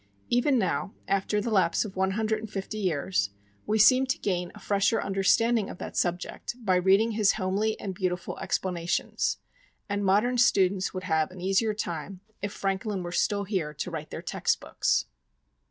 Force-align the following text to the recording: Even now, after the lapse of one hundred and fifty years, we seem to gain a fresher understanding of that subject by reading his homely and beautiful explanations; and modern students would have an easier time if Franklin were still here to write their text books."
Even 0.31 0.57
now, 0.57 0.95
after 1.07 1.39
the 1.39 1.51
lapse 1.51 1.85
of 1.85 1.95
one 1.95 2.09
hundred 2.17 2.39
and 2.39 2.49
fifty 2.49 2.79
years, 2.79 3.29
we 3.67 3.77
seem 3.77 4.07
to 4.07 4.17
gain 4.17 4.51
a 4.55 4.59
fresher 4.59 4.99
understanding 4.99 5.69
of 5.69 5.77
that 5.77 5.95
subject 5.95 6.55
by 6.65 6.75
reading 6.75 7.11
his 7.11 7.33
homely 7.33 7.79
and 7.79 7.93
beautiful 7.93 8.35
explanations; 8.39 9.37
and 9.87 10.03
modern 10.03 10.39
students 10.39 10.91
would 10.91 11.03
have 11.03 11.29
an 11.29 11.39
easier 11.39 11.75
time 11.75 12.21
if 12.41 12.51
Franklin 12.51 13.03
were 13.03 13.11
still 13.11 13.43
here 13.43 13.75
to 13.75 13.91
write 13.91 14.09
their 14.09 14.23
text 14.23 14.59
books." 14.59 15.05